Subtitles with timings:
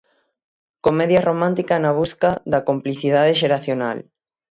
[0.85, 3.97] Comedia romántica na busca da complicidade xeracional.